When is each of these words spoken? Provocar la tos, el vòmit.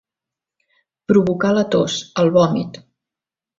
Provocar 1.11 1.53
la 1.59 1.65
tos, 1.77 1.99
el 2.25 2.35
vòmit. 2.41 2.83